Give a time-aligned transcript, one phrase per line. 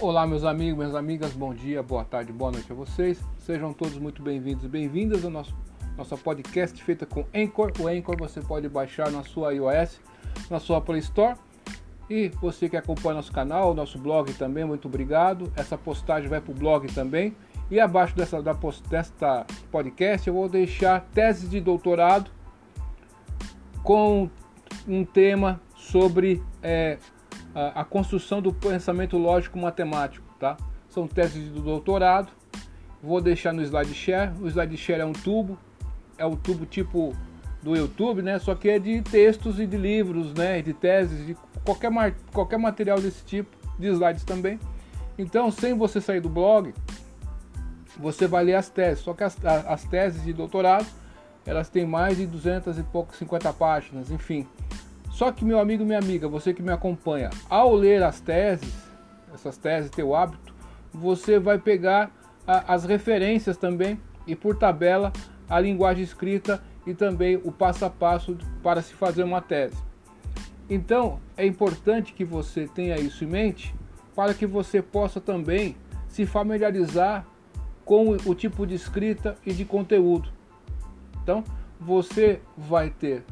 [0.00, 3.22] Olá, meus amigos, minhas amigas, bom dia, boa tarde, boa noite a vocês.
[3.36, 5.54] Sejam todos muito bem-vindos e bem-vindas ao nosso
[5.94, 7.70] nossa podcast feita com Anchor.
[7.78, 10.00] O Anchor você pode baixar na sua iOS,
[10.48, 11.36] na sua Play Store.
[12.08, 15.52] E você que acompanha nosso canal, nosso blog também, muito obrigado.
[15.54, 17.36] Essa postagem vai para o blog também.
[17.70, 22.30] E abaixo dessa, da post, desta podcast eu vou deixar tese de doutorado
[23.82, 24.30] com
[24.88, 26.96] um tema sobre é,
[27.54, 30.56] a, construção do pensamento lógico matemático, tá?
[30.88, 32.30] São teses de doutorado.
[33.02, 34.32] Vou deixar no slide share.
[34.40, 35.58] O slide share é um tubo,
[36.18, 37.14] é o tubo tipo
[37.62, 38.38] do YouTube, né?
[38.38, 40.62] Só que é de textos e de livros, né?
[40.62, 41.90] De teses, de qualquer,
[42.32, 44.58] qualquer material desse tipo, de slides também.
[45.18, 46.72] Então, sem você sair do blog,
[47.98, 49.02] você vai ler as teses.
[49.04, 50.86] Só que as, as teses de doutorado,
[51.44, 54.46] elas têm mais de 200 e pouco, 50 páginas, enfim.
[55.10, 58.72] Só que, meu amigo, minha amiga, você que me acompanha, ao ler as teses,
[59.34, 60.54] essas teses, teu hábito,
[60.92, 62.10] você vai pegar
[62.46, 65.12] a, as referências também e por tabela
[65.48, 69.76] a linguagem escrita e também o passo a passo para se fazer uma tese.
[70.68, 73.74] Então, é importante que você tenha isso em mente
[74.14, 75.76] para que você possa também
[76.08, 77.26] se familiarizar
[77.84, 80.28] com o tipo de escrita e de conteúdo.
[81.22, 81.42] Então,
[81.80, 83.24] você vai ter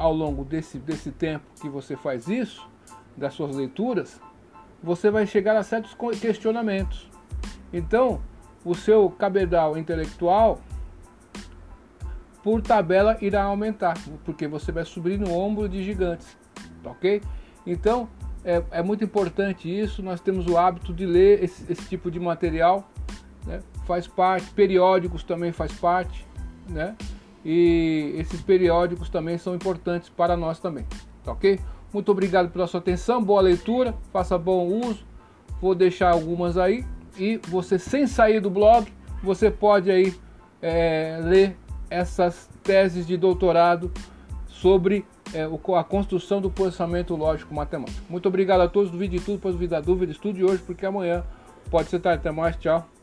[0.00, 2.66] ao longo desse, desse tempo que você faz isso,
[3.14, 4.18] das suas leituras,
[4.82, 7.10] você vai chegar a certos questionamentos.
[7.70, 8.22] Então,
[8.64, 10.58] o seu cabedal intelectual,
[12.42, 16.34] por tabela, irá aumentar, porque você vai subir no ombro de gigantes,
[16.82, 17.20] tá ok?
[17.66, 18.08] Então,
[18.42, 20.02] é, é muito importante isso.
[20.02, 22.90] Nós temos o hábito de ler esse, esse tipo de material,
[23.46, 23.60] né?
[23.84, 26.26] faz parte, periódicos também faz parte,
[26.66, 26.96] né?
[27.44, 30.86] E esses periódicos também são importantes para nós também,
[31.24, 31.58] tá ok?
[31.92, 35.04] Muito obrigado pela sua atenção, boa leitura, faça bom uso,
[35.60, 36.84] vou deixar algumas aí
[37.18, 38.86] e você sem sair do blog,
[39.22, 40.14] você pode aí
[40.62, 41.56] é, ler
[41.88, 43.90] essas teses de doutorado
[44.46, 45.04] sobre
[45.34, 48.04] é, a construção do processamento lógico matemático.
[48.08, 51.24] Muito obrigado a todos, duvide de tudo, depois duvida dúvida, estude hoje, porque amanhã
[51.70, 52.20] pode ser tarde.
[52.20, 52.99] Até mais, tchau.